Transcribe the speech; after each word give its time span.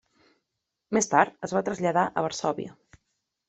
Més 0.97 1.09
tard 1.11 1.47
es 1.49 1.55
va 1.59 1.63
traslladar 1.69 2.09
a 2.15 2.27
Varsòvia. 2.29 2.77